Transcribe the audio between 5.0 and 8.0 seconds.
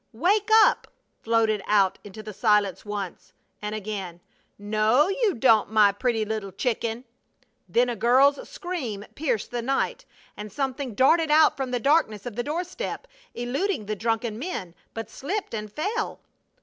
you don't, my pretty little chicken!" Then a